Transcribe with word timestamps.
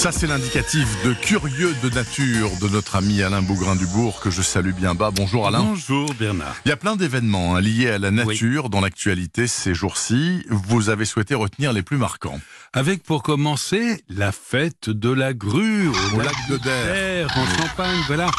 Ça, 0.00 0.12
c'est 0.12 0.26
l'indicatif 0.26 0.88
de 1.04 1.12
curieux 1.12 1.74
de 1.82 1.90
nature 1.90 2.48
de 2.62 2.68
notre 2.70 2.96
ami 2.96 3.20
Alain 3.20 3.42
Bougrain-Dubourg, 3.42 4.20
que 4.22 4.30
je 4.30 4.40
salue 4.40 4.72
bien 4.72 4.94
bas. 4.94 5.10
Bonjour 5.14 5.46
Alain. 5.46 5.60
Bonjour 5.60 6.14
Bernard. 6.14 6.56
Il 6.64 6.70
y 6.70 6.72
a 6.72 6.78
plein 6.78 6.96
d'événements 6.96 7.54
hein, 7.54 7.60
liés 7.60 7.90
à 7.90 7.98
la 7.98 8.10
nature 8.10 8.70
dans 8.70 8.80
l'actualité 8.80 9.46
ces 9.46 9.74
jours-ci. 9.74 10.42
Vous 10.48 10.88
avez 10.88 11.04
souhaité 11.04 11.34
retenir 11.34 11.74
les 11.74 11.82
plus 11.82 11.98
marquants. 11.98 12.40
Avec 12.72 13.02
pour 13.02 13.22
commencer 13.22 14.02
la 14.08 14.32
fête 14.32 14.88
de 14.88 15.10
la 15.10 15.34
grue 15.34 15.88
au, 15.88 16.20
lac 16.22 16.32
de 16.48 16.56
Der, 16.56 17.28
en 17.36 17.60
Champagne. 17.60 18.00
Voilà, 18.06 18.30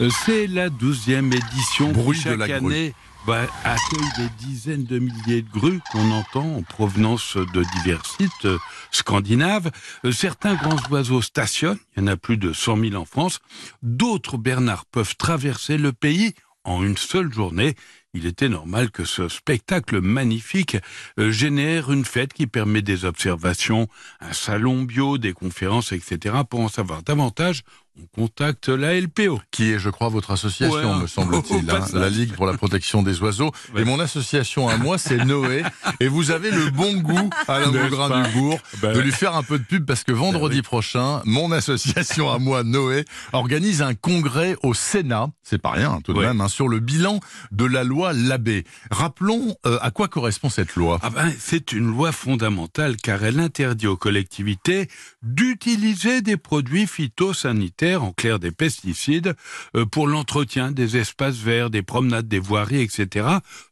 euh, 0.00 0.10
c'est 0.24 0.46
la 0.46 0.70
douzième 0.70 1.32
édition 1.32 1.90
Bruit 1.90 2.16
chaque 2.16 2.34
de 2.34 2.44
la 2.44 2.54
année 2.58 2.94
bah, 3.28 3.46
accueille 3.62 4.08
des 4.16 4.46
dizaines 4.46 4.84
de 4.84 4.98
milliers 4.98 5.42
de 5.42 5.50
grues 5.50 5.82
qu'on 5.92 6.12
entend 6.12 6.56
en 6.56 6.62
provenance 6.62 7.36
de 7.36 7.62
divers 7.76 8.06
sites 8.06 8.46
euh, 8.46 8.56
scandinaves. 8.90 9.70
Euh, 10.06 10.12
certains 10.12 10.54
grands 10.54 10.80
oiseaux 10.90 11.20
stationnent, 11.20 11.76
il 11.94 12.00
y 12.00 12.04
en 12.04 12.06
a 12.06 12.16
plus 12.16 12.38
de 12.38 12.54
100 12.54 12.78
000 12.78 12.94
en 12.94 13.04
France. 13.04 13.40
D'autres, 13.82 14.38
Bernard, 14.38 14.86
peuvent 14.86 15.14
traverser 15.16 15.76
le 15.76 15.92
pays 15.92 16.32
en 16.64 16.82
une 16.82 16.96
seule 16.96 17.30
journée. 17.30 17.74
Il 18.14 18.24
était 18.26 18.48
normal 18.48 18.90
que 18.90 19.04
ce 19.04 19.28
spectacle 19.28 20.00
magnifique 20.00 20.78
euh, 21.18 21.30
génère 21.30 21.92
une 21.92 22.06
fête 22.06 22.32
qui 22.32 22.46
permet 22.46 22.80
des 22.80 23.04
observations, 23.04 23.86
un 24.20 24.32
salon 24.32 24.82
bio, 24.82 25.18
des 25.18 25.34
conférences, 25.34 25.92
etc. 25.92 26.36
Pour 26.48 26.60
en 26.60 26.68
savoir 26.68 27.02
davantage, 27.02 27.62
on 28.00 28.06
contacte 28.22 28.68
la 28.68 28.98
LPO. 28.98 29.40
Qui 29.50 29.72
est, 29.72 29.78
je 29.80 29.90
crois, 29.90 30.08
votre 30.08 30.30
association, 30.30 30.94
Ouais, 30.94 31.02
me 31.02 31.06
semble-t-il, 31.08 31.68
hein, 31.70 31.84
la 31.94 32.08
Ligue 32.08 32.32
pour 32.32 32.46
la 32.46 32.52
protection 32.56 33.02
des 33.02 33.20
oiseaux. 33.20 33.50
Ouais. 33.74 33.82
Et 33.82 33.84
mon 33.84 33.98
association 34.00 34.68
à 34.68 34.76
moi, 34.78 34.96
c'est 34.98 35.24
Noé. 35.24 35.62
Et 36.00 36.06
vous 36.08 36.30
avez 36.30 36.50
le 36.50 36.70
bon 36.70 36.94
goût, 37.00 37.28
Alain 37.48 37.70
N'est-ce 37.72 37.88
Bougrain-Dubourg, 37.90 38.58
Ben 38.80 38.94
de 38.94 39.00
lui 39.00 39.10
faire 39.12 39.34
un 39.36 39.42
peu 39.42 39.58
de 39.58 39.64
pub 39.64 39.84
parce 39.84 40.04
que 40.04 40.12
vendredi 40.12 40.56
oui. 40.58 40.62
prochain, 40.62 41.20
mon 41.26 41.50
association 41.52 42.30
à 42.32 42.38
moi, 42.38 42.62
Noé, 42.62 43.04
organise 43.32 43.82
un 43.82 43.94
congrès 43.94 44.56
au 44.62 44.72
Sénat, 44.74 45.28
c'est 45.42 45.60
pas 45.60 45.72
rien 45.72 46.00
tout 46.02 46.14
de 46.14 46.18
Ouais. 46.20 46.26
même, 46.26 46.40
hein, 46.40 46.48
sur 46.48 46.68
le 46.68 46.78
bilan 46.78 47.20
de 47.52 47.64
la 47.66 47.84
loi 47.84 47.97
Labbé. 48.06 48.64
Rappelons 48.90 49.56
euh, 49.66 49.78
à 49.80 49.90
quoi 49.90 50.08
correspond 50.08 50.48
cette 50.48 50.76
loi? 50.76 50.98
Ah 51.02 51.10
ben, 51.10 51.32
c'est 51.38 51.72
une 51.72 51.86
loi 51.86 52.12
fondamentale 52.12 52.96
car 52.96 53.24
elle 53.24 53.40
interdit 53.40 53.86
aux 53.86 53.96
collectivités 53.96 54.88
d'utiliser 55.22 56.22
des 56.22 56.36
produits 56.36 56.86
phytosanitaires, 56.86 58.04
en 58.04 58.12
clair 58.12 58.38
des 58.38 58.52
pesticides, 58.52 59.34
euh, 59.76 59.84
pour 59.84 60.06
l'entretien 60.06 60.70
des 60.70 60.96
espaces 60.96 61.36
verts, 61.36 61.70
des 61.70 61.82
promenades, 61.82 62.28
des 62.28 62.38
voiries, 62.38 62.82
etc., 62.82 63.26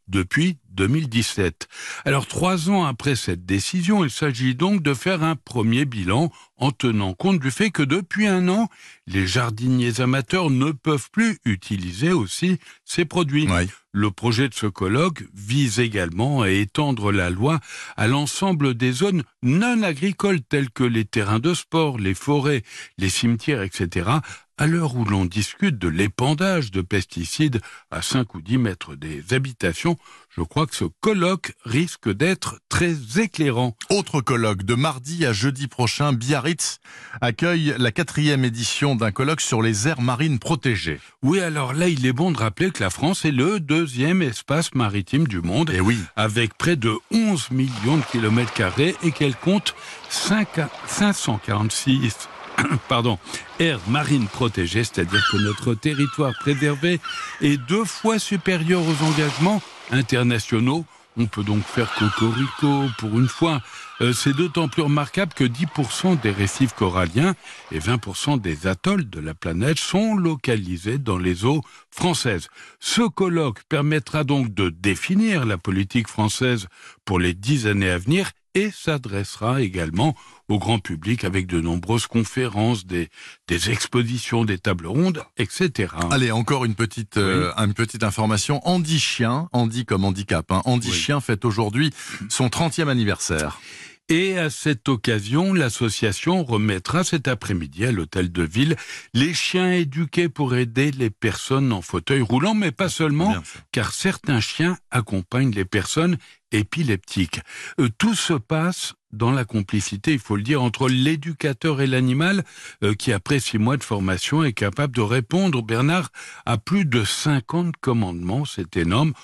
depuis 0.08 0.58
2017. 0.70 1.68
Alors, 2.04 2.26
trois 2.26 2.70
ans 2.70 2.84
après 2.84 3.16
cette 3.16 3.46
décision, 3.46 4.04
il 4.04 4.10
s'agit 4.10 4.54
donc 4.54 4.82
de 4.82 4.94
faire 4.94 5.22
un 5.22 5.36
premier 5.36 5.84
bilan 5.84 6.30
en 6.58 6.70
tenant 6.70 7.14
compte 7.14 7.40
du 7.40 7.50
fait 7.50 7.70
que 7.70 7.82
depuis 7.82 8.26
un 8.26 8.48
an, 8.48 8.68
les 9.06 9.26
jardiniers 9.26 10.00
amateurs 10.00 10.50
ne 10.50 10.70
peuvent 10.70 11.10
plus 11.10 11.38
utiliser 11.44 12.12
aussi 12.12 12.58
ces 12.84 13.04
produits. 13.04 13.46
Le 13.92 14.10
projet 14.10 14.48
de 14.48 14.54
ce 14.54 14.66
colloque 14.66 15.24
vise 15.34 15.80
également 15.80 16.42
à 16.42 16.50
étendre 16.50 17.12
la 17.12 17.30
loi 17.30 17.60
à 17.96 18.06
l'ensemble 18.06 18.74
des 18.74 18.92
zones 18.92 19.22
non 19.42 19.82
agricoles 19.82 20.42
telles 20.42 20.70
que 20.70 20.84
les 20.84 21.06
terrains 21.06 21.38
de 21.38 21.54
sport, 21.54 21.98
les 21.98 22.12
forêts, 22.12 22.62
les 22.98 23.08
cimetières, 23.08 23.62
etc. 23.62 24.10
À 24.58 24.66
l'heure 24.66 24.96
où 24.96 25.04
l'on 25.04 25.26
discute 25.26 25.76
de 25.76 25.86
l'épandage 25.86 26.70
de 26.70 26.80
pesticides 26.80 27.60
à 27.90 28.00
5 28.00 28.34
ou 28.34 28.40
10 28.40 28.56
mètres 28.56 28.94
des 28.94 29.34
habitations, 29.34 29.98
je 30.30 30.40
crois 30.40 30.66
que 30.66 30.74
ce 30.74 30.86
colloque 31.02 31.52
risque 31.66 32.10
d'être 32.10 32.58
très 32.70 32.94
éclairant. 33.20 33.76
Autre 33.90 34.22
colloque, 34.22 34.62
de 34.62 34.74
mardi 34.74 35.26
à 35.26 35.34
jeudi 35.34 35.66
prochain, 35.66 36.14
Biarritz 36.14 36.78
accueille 37.20 37.74
la 37.76 37.92
quatrième 37.92 38.46
édition 38.46 38.96
d'un 38.96 39.10
colloque 39.12 39.42
sur 39.42 39.60
les 39.60 39.88
aires 39.88 40.00
marines 40.00 40.38
protégées. 40.38 41.00
Oui, 41.22 41.38
alors 41.40 41.74
là, 41.74 41.88
il 41.88 42.06
est 42.06 42.14
bon 42.14 42.30
de 42.30 42.38
rappeler 42.38 42.70
que 42.70 42.82
la 42.82 42.88
France 42.88 43.26
est 43.26 43.32
le 43.32 43.60
deuxième 43.60 44.22
espace 44.22 44.74
maritime 44.74 45.28
du 45.28 45.42
monde. 45.42 45.68
Et 45.68 45.82
oui, 45.82 45.98
avec 46.16 46.56
près 46.56 46.76
de 46.76 46.94
11 47.10 47.50
millions 47.50 47.98
de 47.98 48.04
kilomètres 48.10 48.54
carrés 48.54 48.96
et 49.02 49.12
qu'elle 49.12 49.36
compte 49.36 49.74
5 50.08 50.60
à 50.60 50.70
546 50.86 52.30
pardon, 52.88 53.18
aires 53.58 53.80
marines 53.88 54.26
protégées, 54.26 54.84
c'est-à-dire 54.84 55.26
que 55.30 55.36
notre 55.36 55.74
territoire 55.74 56.32
préservé 56.38 57.00
est 57.40 57.56
deux 57.56 57.84
fois 57.84 58.18
supérieur 58.18 58.82
aux 58.82 59.04
engagements 59.04 59.60
internationaux. 59.90 60.84
On 61.18 61.26
peut 61.26 61.44
donc 61.44 61.62
faire 61.64 61.92
cocorico 61.94 62.84
pour 62.98 63.18
une 63.18 63.28
fois. 63.28 63.62
Euh, 64.00 64.12
c'est 64.12 64.34
d'autant 64.34 64.68
plus 64.68 64.82
remarquable 64.82 65.32
que 65.32 65.44
10% 65.44 66.20
des 66.20 66.30
récifs 66.30 66.74
coralliens 66.74 67.34
et 67.72 67.78
20% 67.78 68.40
des 68.40 68.66
atolls 68.66 69.08
de 69.08 69.20
la 69.20 69.34
planète 69.34 69.78
sont 69.78 70.16
localisés 70.16 70.98
dans 70.98 71.18
les 71.18 71.44
eaux 71.44 71.62
françaises. 71.90 72.48
Ce 72.78 73.02
colloque 73.08 73.62
permettra 73.68 74.24
donc 74.24 74.52
de 74.52 74.68
définir 74.68 75.46
la 75.46 75.56
politique 75.56 76.08
française 76.08 76.66
pour 77.04 77.18
les 77.18 77.32
dix 77.32 77.66
années 77.66 77.90
à 77.90 77.98
venir 77.98 78.30
et 78.56 78.70
s'adressera 78.70 79.60
également 79.60 80.16
au 80.48 80.58
grand 80.58 80.78
public 80.78 81.24
avec 81.24 81.46
de 81.46 81.60
nombreuses 81.60 82.06
conférences, 82.06 82.86
des, 82.86 83.10
des 83.48 83.70
expositions, 83.70 84.46
des 84.46 84.58
tables 84.58 84.86
rondes, 84.86 85.22
etc. 85.36 85.92
allez, 86.10 86.30
encore 86.30 86.64
une 86.64 86.74
petite, 86.74 87.18
euh, 87.18 87.52
une 87.58 87.74
petite 87.74 88.02
information. 88.02 88.66
Andy 88.66 88.98
Chien, 88.98 89.48
Andy 89.52 89.84
comme 89.84 90.04
handicap, 90.06 90.50
hein. 90.50 90.62
Andy 90.64 90.88
Oui. 90.90 90.96
Chien 90.96 91.20
fête 91.20 91.44
aujourd'hui 91.44 91.92
son 92.30 92.46
30e 92.48 92.88
anniversaire. 92.88 93.60
Et 94.08 94.38
à 94.38 94.50
cette 94.50 94.88
occasion, 94.88 95.52
l'association 95.52 96.44
remettra 96.44 97.02
cet 97.02 97.26
après-midi 97.26 97.84
à 97.84 97.90
l'hôtel 97.90 98.30
de 98.30 98.44
ville 98.44 98.76
les 99.14 99.34
chiens 99.34 99.72
éduqués 99.72 100.28
pour 100.28 100.54
aider 100.54 100.92
les 100.92 101.10
personnes 101.10 101.72
en 101.72 101.82
fauteuil 101.82 102.20
roulant, 102.20 102.54
mais 102.54 102.70
pas 102.70 102.88
seulement, 102.88 103.34
car 103.72 103.92
certains 103.92 104.40
chiens 104.40 104.78
accompagnent 104.92 105.50
les 105.50 105.64
personnes 105.64 106.18
épileptiques. 106.52 107.40
Euh, 107.80 107.88
tout 107.98 108.14
se 108.14 108.34
passe 108.34 108.94
dans 109.12 109.32
la 109.32 109.44
complicité, 109.44 110.12
il 110.12 110.18
faut 110.18 110.36
le 110.36 110.42
dire, 110.42 110.62
entre 110.62 110.88
l'éducateur 110.88 111.80
et 111.80 111.86
l'animal, 111.86 112.44
euh, 112.84 112.94
qui 112.94 113.12
après 113.12 113.40
six 113.40 113.58
mois 113.58 113.76
de 113.76 113.82
formation 113.82 114.44
est 114.44 114.52
capable 114.52 114.94
de 114.94 115.00
répondre, 115.00 115.62
Bernard, 115.62 116.10
à 116.44 116.58
plus 116.58 116.84
de 116.84 117.02
50 117.02 117.76
commandements, 117.80 118.44
c'est 118.44 118.76
énorme. 118.76 119.14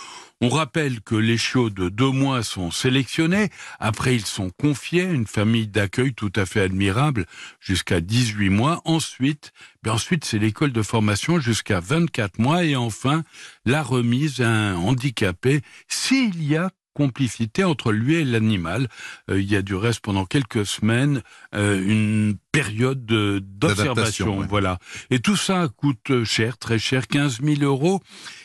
On 0.44 0.48
rappelle 0.48 1.00
que 1.03 1.14
les 1.14 1.38
chiots 1.38 1.70
de 1.70 1.88
deux 1.88 2.10
mois 2.10 2.42
sont 2.42 2.72
sélectionnés, 2.72 3.50
après 3.78 4.16
ils 4.16 4.26
sont 4.26 4.50
confiés 4.50 5.03
à 5.03 5.12
une 5.12 5.28
famille 5.28 5.69
d'accueil 5.69 6.14
tout 6.14 6.32
à 6.34 6.47
fait 6.47 6.60
admirable 6.60 7.26
jusqu'à 7.60 8.00
18 8.00 8.50
mois. 8.50 8.82
Ensuite, 8.84 9.53
ben 9.84 9.92
ensuite 9.92 10.25
c'est 10.25 10.41
l'école 10.41 10.72
de 10.72 10.82
formation 10.82 11.38
jusqu'à 11.38 11.78
24 11.78 12.41
mois 12.41 12.64
et 12.64 12.75
enfin 12.75 13.22
la 13.64 13.84
remise 13.84 14.41
à 14.41 14.48
un 14.50 14.75
handicapé 14.75 15.60
s'il 15.86 16.42
y 16.42 16.56
a 16.56 16.72
complicité 16.94 17.64
entre 17.64 17.92
lui 17.92 18.14
et 18.16 18.25
l'animal. 18.25 18.88
Euh, 19.30 19.41
il 19.41 19.50
y 19.50 19.56
a 19.56 19.62
du 19.62 19.75
reste 19.75 20.00
pendant 20.00 20.25
quelques 20.26 20.66
semaines 20.66 21.22
euh, 21.54 21.82
une 21.84 22.36
période 22.53 23.04
d'observation. 23.06 24.38
ouais. 24.41 24.47
Voilà. 24.48 24.78
Et 25.10 25.20
tout 25.20 25.36
ça 25.36 25.69
coûte 25.75 26.25
cher, 26.25 26.58
très 26.58 26.78
cher, 26.78 27.06
15 27.06 27.41
000 27.42 27.62
euros. 27.62 28.00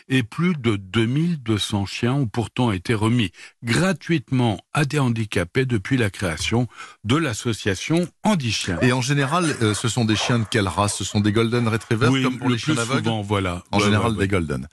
Et 0.10 0.24
plus 0.24 0.54
de 0.54 0.78
2200 0.78 1.86
chiens 1.86 2.14
ont 2.14 2.28
pourtant 2.28 2.72
été 2.72 2.94
remis 2.94 3.32
gratuitement 3.64 4.58
à 4.74 4.86
des 4.86 5.00
handicapés 5.00 5.66
depuis 5.66 5.98
la 5.98 6.10
création 6.10 6.68
de 7.04 7.18
l'association 7.18 8.08
Handi 8.24 8.52
Chiens. 8.54 8.80
Et 8.82 8.94
en 8.94 9.02
général, 9.02 9.54
euh, 9.62 9.74
ce 9.74 9.90
sont 9.90 10.06
des 10.06 10.16
chiens 10.16 10.40
de 10.40 10.46
quelle 10.50 10.68
race? 10.70 10.96
Ce 10.96 11.04
sont 11.04 11.20
des 11.20 11.34
Golden 11.34 11.68
Retrievers 11.68 12.10
oui, 12.12 12.24
comme 12.24 12.38
pour 12.38 12.48
le 12.48 12.54
les 12.56 12.60
chiens 12.60 12.74
plus 12.76 12.82
aveugles? 12.82 13.04
souvent, 13.04 13.22
voilà. 13.22 13.64
En 13.72 13.80
Ouais, 13.80 13.84
général, 13.84 14.14
ouais, 14.14 14.20
des 14.20 14.28
Golden. 14.30 14.68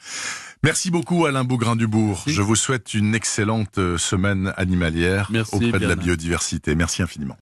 Merci 0.65 0.91
beaucoup 0.91 1.27
Alain 1.27 1.45
Bougrain-Dubourg. 1.45 2.23
Je 2.27 2.41
vous 2.41 2.57
souhaite 2.57 2.95
une 2.95 3.15
excellente 3.15 3.77
euh, 3.77 3.99
semaine 3.99 4.55
animalière 4.57 5.29
Merci, 5.31 5.57
auprès 5.57 5.79
de 5.79 5.87
la 5.87 5.95
biodiversité. 5.95 6.75
Merci 6.75 7.03
infiniment. 7.03 7.33